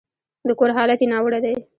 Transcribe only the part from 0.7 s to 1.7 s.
حالت يې ناوړه دی.